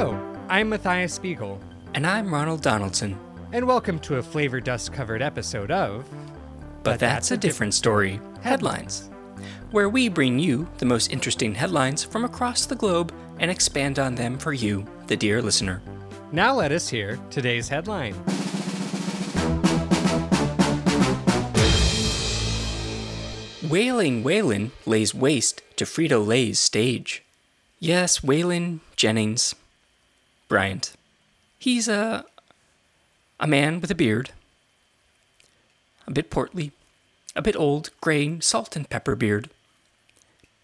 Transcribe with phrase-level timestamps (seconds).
[0.00, 0.18] Hello,
[0.48, 1.60] I'm Matthias Spiegel,
[1.92, 3.18] And I'm Ronald Donaldson.
[3.52, 6.08] and welcome to a flavor dust covered episode of
[6.82, 9.10] But, that's, a different story Headlines,
[9.72, 14.14] where we bring you the most interesting headlines from across the globe and expand on
[14.14, 15.82] them for you, the dear listener.
[16.32, 18.14] Now let us hear today's headline.
[23.68, 27.22] Wailing Waylon lays waste to Frito Lay's stage.
[27.78, 29.54] Yes, Waylon Jennings
[30.50, 30.92] Bryant.
[31.58, 32.26] He's a
[33.38, 34.32] a man with a beard,
[36.06, 36.72] a bit portly,
[37.34, 39.48] a bit old, gray salt and pepper beard.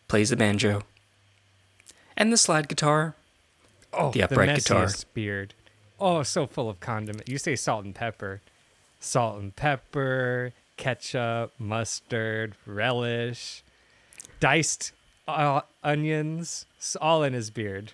[0.08, 0.82] Plays the banjo
[2.16, 3.14] and the slide guitar.
[3.92, 4.84] Oh, The upright guitar.
[4.86, 5.54] messiest beard.
[5.98, 7.28] Oh, so full of condiment.
[7.28, 8.41] You say salt and pepper.
[9.00, 13.62] Salt and pepper, ketchup, mustard, relish,
[14.41, 14.92] diced
[15.28, 16.66] uh, onions,
[17.00, 17.92] all in his beard.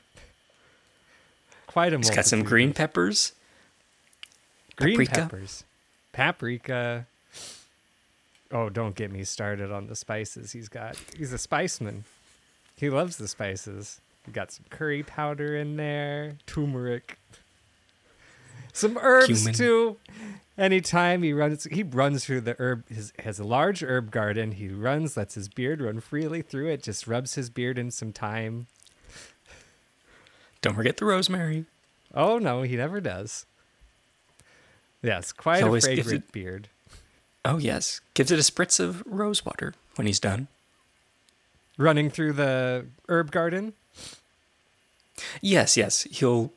[1.73, 3.33] Quite a He's got some green peppers.
[4.77, 5.13] green paprika.
[5.23, 5.65] peppers,
[6.13, 7.07] paprika.
[8.51, 10.97] Oh, don't get me started on the spices he's got.
[11.17, 12.03] He's a spiceman.
[12.77, 14.03] He loves the spices.
[14.27, 17.19] He got some curry powder in there, turmeric,
[18.75, 19.55] some herbs Cumin.
[19.55, 19.97] too.
[20.59, 22.87] Anytime he runs, he runs through the herb.
[22.89, 24.53] His has a large herb garden.
[24.53, 26.83] He runs, lets his beard run freely through it.
[26.83, 28.67] Just rubs his beard in some thyme.
[30.63, 31.67] Don't forget the rosemary.
[32.15, 33.45] Oh no, he never does.
[35.03, 36.69] Yes, quite He a fragrant it- beard.
[37.45, 38.01] Oh, yes.
[38.15, 40.47] Gives it a spritz of rose water when he's done.
[41.77, 43.73] running through the herb garden.
[45.41, 46.03] Yes, yes.
[46.05, 46.53] He'll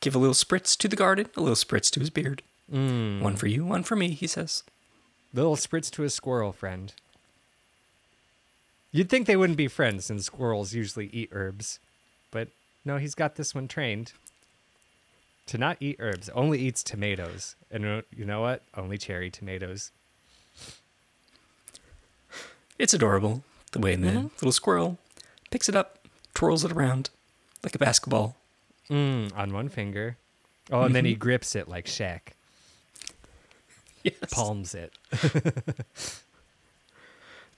[0.00, 2.42] give a little spritz to the garden, a little spritz to his beard.
[2.70, 3.20] Mm.
[3.22, 4.64] One for you, one for me, he says.
[5.32, 6.92] Little spritz to his squirrel friend.
[8.90, 11.78] You'd think they wouldn't be friends since squirrels usually eat herbs.
[12.30, 12.48] But
[12.84, 14.12] no, he's got this one trained
[15.46, 17.56] to not eat herbs, only eats tomatoes.
[17.70, 18.62] And uh, you know what?
[18.76, 19.90] Only cherry tomatoes.
[22.78, 24.22] It's adorable the way the Mm-hmm.
[24.36, 24.98] little squirrel
[25.50, 25.98] picks it up,
[26.34, 27.10] twirls it around
[27.62, 28.36] like a basketball.
[28.90, 30.16] Mm, on one finger.
[30.70, 32.20] Oh, and then he grips it like Shaq,
[34.02, 34.14] Yes.
[34.30, 34.92] palms it.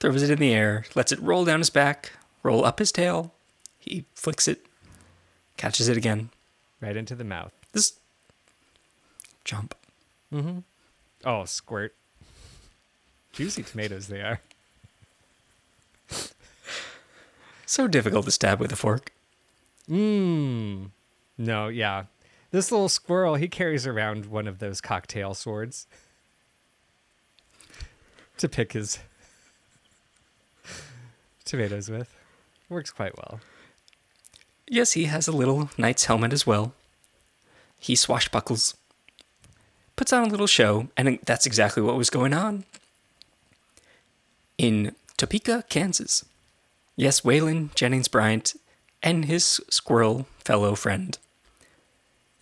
[0.00, 3.32] Throws it in the air, lets it roll down his back, roll up his tail.
[3.78, 4.66] He flicks it,
[5.56, 6.30] catches it again.
[6.80, 7.52] right into the mouth.
[7.72, 7.94] This
[9.44, 9.74] jump.
[10.32, 10.62] mhm
[11.24, 11.94] Oh, squirt.
[13.32, 14.40] Juicy tomatoes they are.
[17.66, 19.10] So difficult to stab with a fork.
[19.88, 20.90] Mmm.
[21.38, 22.04] No, yeah.
[22.50, 25.86] This little squirrel, he carries around one of those cocktail swords
[28.38, 28.98] to pick his
[31.44, 32.14] tomatoes with.
[32.68, 33.40] Works quite well.
[34.68, 36.72] Yes, he has a little knight's helmet as well.
[37.78, 38.74] He swashbuckles,
[39.94, 42.64] puts on a little show, and that's exactly what was going on
[44.56, 46.24] in Topeka, Kansas.
[46.96, 48.54] Yes, Waylon Jennings Bryant
[49.02, 51.18] and his squirrel fellow friend.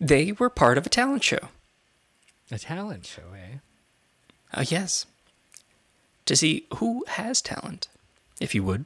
[0.01, 1.49] They were part of a talent show.
[2.51, 3.59] A talent show, eh?
[4.53, 5.07] Uh, yes.
[6.27, 7.89] To see who has talent,
[8.41, 8.85] if you would.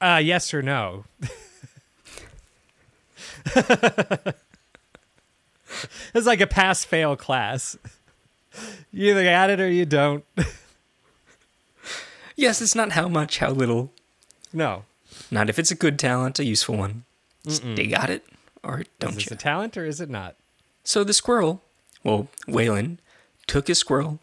[0.00, 1.04] Uh, yes or no?
[6.14, 7.76] it's like a pass fail class.
[8.92, 10.24] You either got it or you don't.
[12.40, 13.90] Yes, it's not how much, how little.
[14.52, 14.84] No.
[15.28, 17.02] Not if it's a good talent, a useful one.
[17.44, 18.24] They got it,
[18.62, 19.34] or don't Is this you?
[19.34, 20.36] a talent or is it not?
[20.84, 21.62] So the squirrel,
[22.04, 22.98] well, Waylon,
[23.48, 24.20] took his squirrel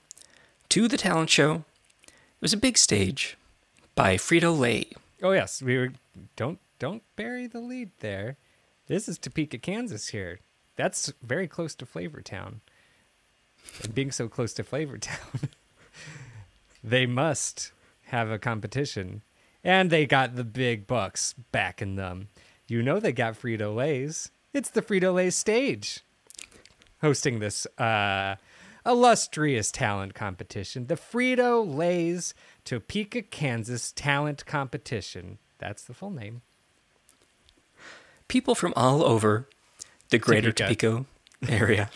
[0.70, 1.66] to the talent show.
[2.06, 3.36] It was a big stage
[3.96, 4.92] by Frito Lay.
[5.22, 5.90] Oh yes, we were.
[6.38, 8.38] Don't don't bury the lead there.
[8.88, 10.10] This is Topeka, Kansas.
[10.10, 10.40] Here,
[10.76, 12.60] that's very close to Flavortown.
[13.84, 15.50] And being so close to Flavortown,
[16.84, 17.72] they must
[18.04, 19.24] have a competition,
[19.64, 22.28] and they got the big bucks backing them.
[22.68, 24.30] You know they got Frito Lay's.
[24.54, 26.02] It's the Frito Lay stage
[27.02, 28.36] hosting this uh,
[28.86, 32.34] illustrious talent competition, the Frito Lay's
[32.64, 35.40] Topeka, Kansas Talent Competition.
[35.58, 36.42] That's the full name.
[38.28, 39.48] People from all over
[40.10, 40.88] the greater Topeka.
[40.88, 41.06] Topeka
[41.48, 41.90] area,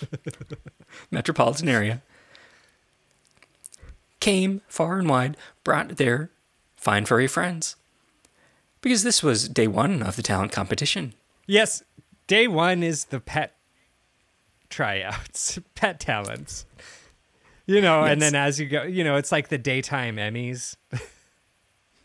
[1.12, 2.02] metropolitan area,
[4.20, 6.30] came far and wide, brought their
[6.76, 7.76] fine furry friends.
[8.82, 11.14] Because this was day one of the talent competition.
[11.48, 11.84] Yes,
[12.28, 13.56] day one is the pet
[14.70, 16.66] tryouts, pet talents.
[17.66, 20.76] You know, and then as you go, you know, it's like the daytime Emmys.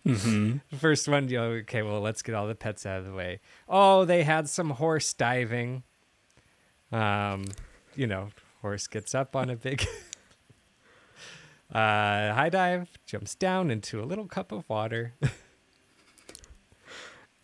[0.07, 0.59] Mm-hmm.
[0.77, 3.41] First one, you know, okay, well, let's get all the pets out of the way.
[3.69, 5.83] Oh, they had some horse diving.
[6.93, 7.45] Um,
[7.97, 8.29] you know,
[8.61, 9.83] horse gets up on a big
[11.73, 15.15] uh, high dive, jumps down into a little cup of water.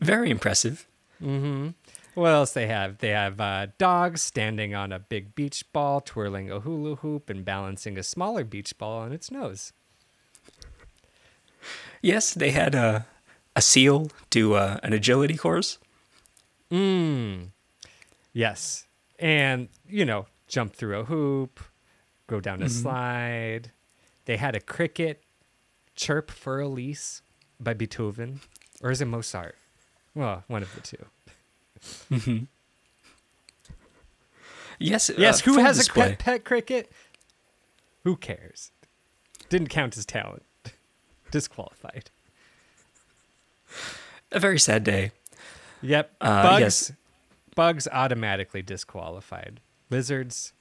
[0.01, 0.87] Very impressive.
[1.23, 1.71] Mm-hmm.
[2.15, 2.99] What else they have?
[2.99, 7.45] They have uh, dogs standing on a big beach ball, twirling a hula hoop and
[7.45, 9.73] balancing a smaller beach ball on its nose.
[12.03, 13.07] Yes, they had a
[13.57, 15.79] a seal do uh, an agility course.
[16.71, 17.49] Mm.
[18.33, 18.87] Yes.
[19.19, 21.61] And, you know, jump through a hoop,
[22.27, 23.73] go down a slide.
[24.25, 25.23] They had a cricket
[25.97, 27.23] chirp Für Elise
[27.59, 28.41] by Beethoven.
[28.83, 29.57] Or is it Mozart?
[30.15, 32.47] Well, one of the two.
[34.79, 36.05] Yes, Yes, uh, who has display.
[36.07, 36.91] a pet, pet cricket?
[38.05, 38.71] Who cares?
[39.51, 40.45] Didn't count as talent.
[41.31, 42.11] Disqualified.
[44.33, 45.13] A very sad day.
[45.83, 46.13] Yep.
[46.21, 46.61] Uh, bugs.
[46.61, 46.93] yes.
[47.55, 49.61] Bugs automatically disqualified.
[49.91, 50.53] Lizards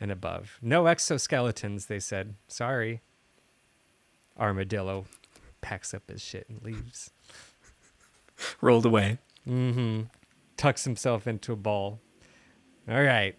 [0.00, 0.58] and above.
[0.62, 2.34] No exoskeletons, they said.
[2.48, 3.00] Sorry.
[4.38, 5.06] Armadillo
[5.60, 7.10] packs up his shit and leaves.
[8.60, 9.18] Rolled away.
[9.48, 10.02] Mm-hmm.
[10.56, 12.00] Tucks himself into a ball.
[12.88, 13.36] All right,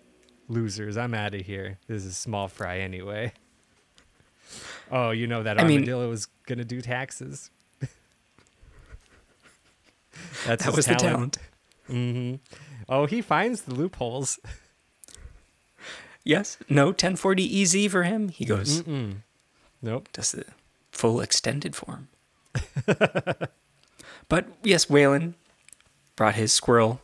[0.47, 1.79] losers, I'm out of here.
[1.87, 3.33] This is small fry anyway.
[4.91, 7.49] Oh, you know that I mean- armadillo was gonna do taxes.
[10.45, 11.37] That's That was the talent.
[11.89, 12.35] Mm-hmm.
[12.89, 14.39] Oh, he finds the loopholes.
[16.23, 16.57] Yes.
[16.69, 18.29] No 1040 EZ for him.
[18.29, 19.17] He goes, Mm-mm.
[19.81, 20.09] Nope.
[20.13, 20.45] does the
[20.91, 22.09] full extended form.
[24.27, 25.33] but yes, Waylon
[26.15, 27.01] brought his squirrel,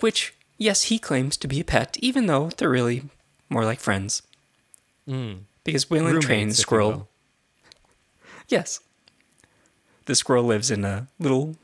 [0.00, 3.04] which, yes, he claims to be a pet, even though they're really
[3.48, 4.22] more like friends.
[5.08, 5.40] Mm.
[5.64, 7.08] Because Roommates, trains squirrel.
[8.48, 8.80] Yes.
[10.06, 11.56] The squirrel lives in a little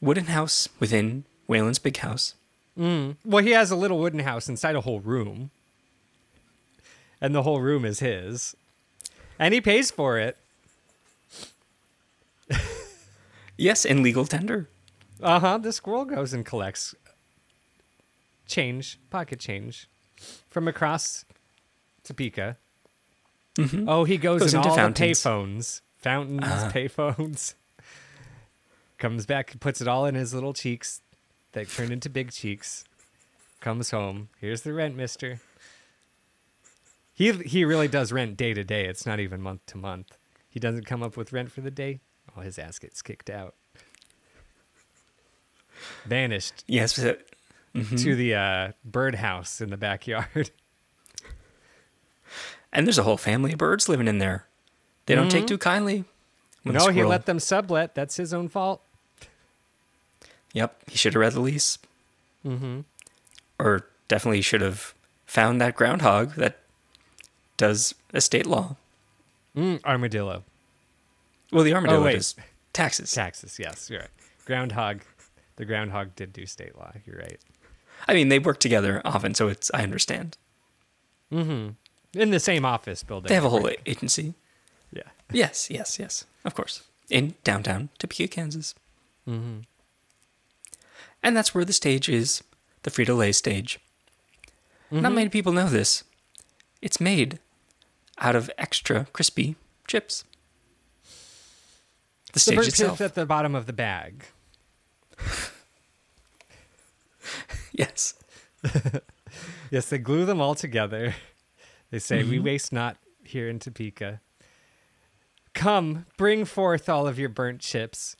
[0.00, 2.34] wooden house within Waylon's big house.
[2.78, 3.16] Mm.
[3.24, 5.50] Well, he has a little wooden house inside a whole room,
[7.20, 8.54] and the whole room is his,
[9.38, 10.36] and he pays for it.
[13.58, 14.68] Yes, in legal tender.
[15.22, 15.56] Uh huh.
[15.56, 16.94] The squirrel goes and collects
[18.46, 19.88] change, pocket change,
[20.50, 21.24] from across
[22.04, 22.58] Topeka.
[23.58, 25.22] Oh, he goes, Goes in into all fountains.
[25.22, 26.70] the payphones, fountains, Ah.
[26.74, 27.54] payphones.
[28.98, 31.00] Comes back, puts it all in his little cheeks,
[31.52, 32.84] that turn into big cheeks.
[33.60, 34.28] Comes home.
[34.40, 35.40] Here's the rent, Mister.
[37.12, 38.84] He he really does rent day to day.
[38.86, 40.16] It's not even month to month.
[40.48, 42.00] He doesn't come up with rent for the day.
[42.36, 43.54] Oh, his ass gets kicked out.
[46.06, 46.98] Vanished Yes,
[47.74, 47.96] Mm-hmm.
[47.96, 50.50] to the uh, birdhouse in the backyard.
[52.76, 54.44] and there's a whole family of birds living in there.
[55.06, 56.04] They don't take too kindly.
[56.64, 57.94] no, he let them sublet.
[57.94, 58.82] That's his own fault.
[60.52, 61.78] Yep, he should have read the lease.
[62.46, 62.80] Mm-hmm.
[63.58, 64.94] Or definitely should have
[65.24, 66.58] found that groundhog that
[67.56, 68.76] does estate law.
[69.56, 70.44] Mm, armadillo.
[71.52, 72.34] Well, the armadillo Oh, does
[72.72, 73.10] taxes.
[73.12, 74.10] Taxes, yes, you're right.
[74.44, 75.00] Groundhog.
[75.56, 76.92] The groundhog did do state law.
[77.06, 77.38] You're right.
[78.06, 80.36] I mean, they work together often, so it's I understand.
[81.32, 81.70] Mm-hmm.
[82.20, 83.28] In the same office building.
[83.28, 83.80] They have a whole right?
[83.86, 84.34] agency.
[84.92, 85.02] Yeah.
[85.32, 86.24] Yes, yes, yes.
[86.44, 86.82] Of course.
[87.10, 88.74] In downtown Topeka, Kansas.
[89.28, 89.60] Mm-hmm.
[91.22, 92.42] And that's where the stage is
[92.82, 93.78] the Frito Lay stage.
[94.90, 95.14] Not Mm-hmm.
[95.14, 96.04] many people know this.
[96.80, 97.38] It's made
[98.18, 99.56] out of extra crispy
[99.88, 100.24] chips.
[102.26, 102.98] The The stage itself.
[102.98, 104.24] chips at the bottom of the bag.
[107.72, 108.14] Yes.
[109.70, 111.14] Yes, they glue them all together.
[111.90, 112.30] They say, Mm-hmm.
[112.30, 114.20] We waste not here in Topeka.
[115.54, 118.16] Come, bring forth all of your burnt chips,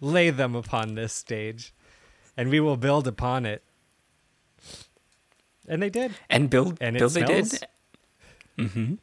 [0.00, 1.74] lay them upon this stage,
[2.36, 3.62] and we will build upon it.
[5.68, 7.58] And they did, And build, And it build they did.
[8.56, 8.94] Mm-hmm.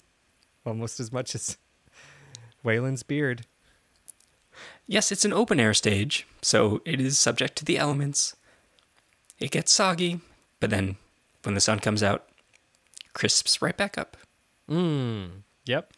[0.65, 1.58] almost as much as
[2.63, 3.46] Waylon's beard.
[4.88, 8.36] Yes, it's an open air stage, so it is subject to the elements.
[9.39, 10.22] It gets soggy,
[10.60, 10.96] but then
[11.43, 12.27] when the sun comes out,
[13.13, 14.17] crisps right back up.
[14.70, 15.43] Mmm.
[15.65, 15.93] Yep.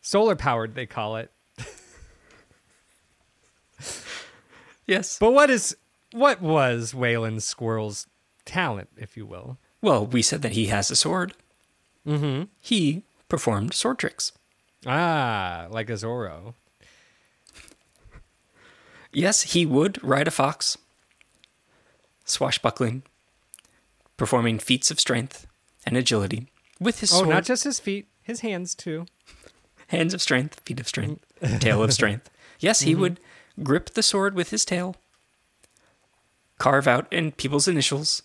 [0.00, 1.30] Solar powered, they call it.
[4.86, 5.18] Yes.
[5.18, 5.76] But what is
[6.12, 8.06] what was Waylon Squirrel's
[8.44, 9.58] talent, if you will?
[9.80, 11.34] Well, we said that he has a sword.
[12.06, 12.44] Mm-hmm.
[12.60, 14.32] He performed sword tricks.
[14.86, 16.54] Ah, like a Zorro.
[19.12, 20.76] Yes, he would ride a fox,
[22.24, 23.04] swashbuckling,
[24.16, 25.46] performing feats of strength
[25.86, 26.48] and agility
[26.80, 27.28] with his Oh, sword.
[27.28, 29.06] not just his feet, his hands too.
[29.88, 31.60] hands of strength, feet of strength, mm.
[31.60, 32.30] tail of strength.
[32.60, 33.00] Yes, he mm-hmm.
[33.00, 33.20] would
[33.62, 34.94] grip the sword with his tail,
[36.58, 38.22] carve out in people's initials,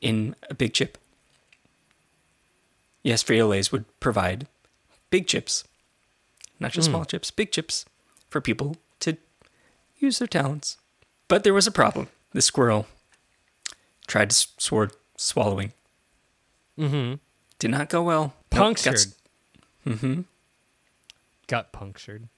[0.00, 0.96] in a big chip.
[3.02, 4.46] Yes, Frito Lay's would provide
[5.10, 5.64] big chips,
[6.58, 6.92] not just mm.
[6.92, 7.84] small chips, big chips
[8.28, 9.16] for people to
[9.98, 10.76] use their talents.
[11.28, 12.08] But there was a problem.
[12.32, 12.86] The squirrel
[14.06, 15.72] tried to sword swallowing.
[16.80, 17.14] Mm-hmm.
[17.58, 18.22] Did not go well.
[18.22, 18.98] Nope, got Punctured.
[19.86, 20.24] Mhm.
[21.46, 22.28] got punctured.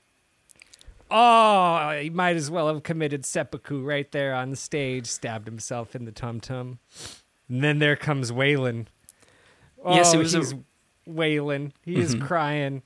[1.11, 5.95] Oh, he might as well have committed seppuku right there on the stage, stabbed himself
[5.95, 6.79] in the tum tum.
[7.49, 8.87] And then there comes Waylon.
[9.85, 10.55] Oh, Yes, it was a- he's
[11.07, 11.73] Waylon.
[11.85, 12.83] He is crying,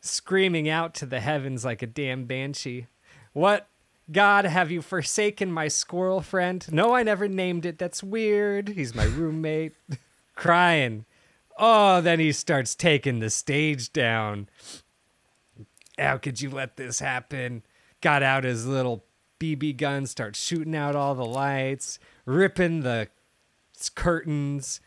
[0.00, 2.88] screaming out to the heavens like a damn banshee.
[3.32, 3.68] What?
[4.10, 6.66] God, have you forsaken my squirrel friend?
[6.70, 7.78] No, I never named it.
[7.78, 8.68] That's weird.
[8.70, 9.72] He's my roommate.
[10.34, 11.04] crying.
[11.58, 14.48] Oh, then he starts taking the stage down.
[15.98, 17.62] How could you let this happen?
[18.00, 19.04] Got out his little
[19.38, 23.08] BB gun, starts shooting out all the lights, ripping the
[23.94, 24.80] curtains.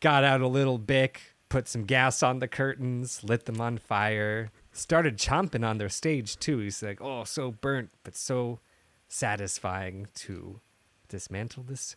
[0.00, 4.50] Got out a little bic, put some gas on the curtains, lit them on fire.
[4.72, 6.58] Started chomping on their stage too.
[6.58, 8.60] He's like, "Oh, so burnt, but so
[9.08, 10.60] satisfying to
[11.08, 11.96] dismantle this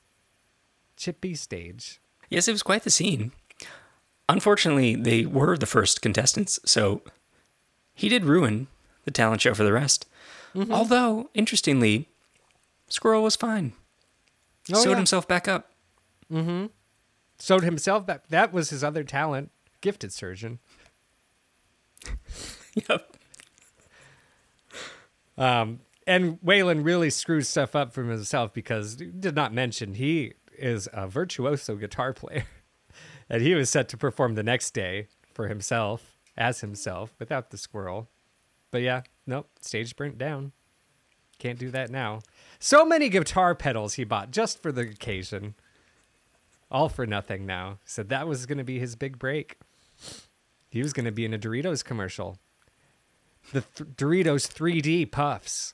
[0.95, 3.31] chippy stage." Yes, it was quite the scene.
[4.27, 7.01] Unfortunately, they were the first contestants, so
[7.93, 8.67] he did ruin
[9.05, 10.05] the talent show for the rest.
[10.53, 10.71] Mm-hmm.
[10.71, 12.07] Although, interestingly,
[12.87, 13.73] Squirrel was fine.
[14.71, 14.97] Oh, Sewed yeah.
[14.97, 15.71] himself back up.
[17.39, 18.27] Sewed himself back.
[18.27, 19.51] That was his other talent.
[19.81, 20.59] Gifted surgeon.
[22.87, 23.17] Yep.
[25.37, 30.87] Um, and Waylon really screws stuff up for himself because did not mention he is
[30.93, 32.45] a virtuoso guitar player,
[33.29, 37.57] and he was set to perform the next day for himself as himself without the
[37.57, 38.09] squirrel.
[38.71, 40.51] But yeah, nope, stage burnt down.
[41.37, 42.21] Can't do that now.
[42.59, 45.55] So many guitar pedals he bought just for the occasion.
[46.69, 47.79] All for nothing now.
[47.85, 49.57] Said that was going to be his big break.
[50.69, 52.37] He was going to be in a Doritos commercial
[53.51, 55.73] the th- Doritos 3D puffs.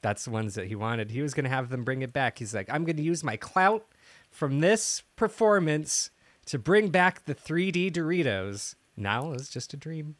[0.00, 1.10] That's the ones that he wanted.
[1.10, 2.38] He was going to have them bring it back.
[2.38, 3.84] He's like, I'm going to use my clout
[4.30, 6.10] from this performance
[6.46, 8.74] to bring back the 3D Doritos.
[8.96, 10.16] Now it's just a dream.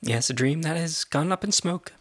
[0.00, 1.92] Yes, a dream that has gone up in smoke.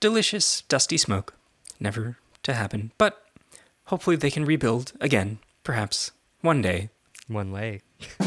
[0.00, 1.34] Delicious, dusty smoke.
[1.80, 2.92] Never to happen.
[2.98, 3.22] But
[3.86, 6.12] hopefully they can rebuild again, perhaps
[6.42, 6.90] one day.
[7.28, 7.82] One lay.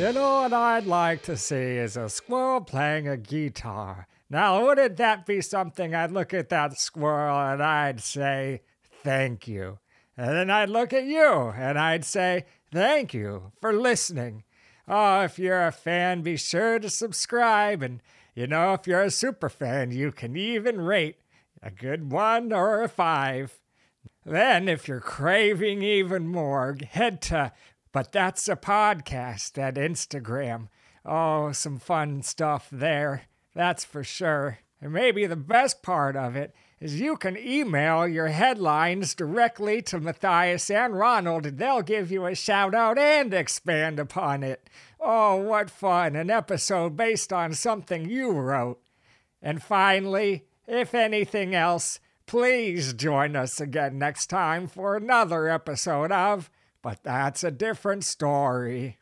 [0.00, 4.08] You know what I'd like to see is a squirrel playing a guitar.
[4.30, 5.94] Now, wouldn't that be something?
[5.94, 8.62] I'd look at that squirrel and I'd say,
[9.04, 9.78] Thank you.
[10.16, 14.44] And then I'd look at you and I'd say, Thank you for listening.
[14.88, 17.82] Oh, if you're a fan, be sure to subscribe.
[17.82, 18.00] And,
[18.34, 21.18] you know, if you're a super fan, you can even rate
[21.62, 23.60] a good one or a five.
[24.24, 27.52] Then, if you're craving even more, head to
[27.92, 30.68] But That's a Podcast at Instagram.
[31.04, 33.22] Oh, some fun stuff there.
[33.54, 34.58] That's for sure.
[34.80, 40.00] And maybe the best part of it is you can email your headlines directly to
[40.00, 44.70] Matthias and Ronald, and they'll give you a shout out and expand upon it.
[45.00, 46.16] Oh, what fun!
[46.16, 48.80] An episode based on something you wrote.
[49.42, 56.50] And finally, if anything else, please join us again next time for another episode of
[56.82, 58.99] But That's a Different Story.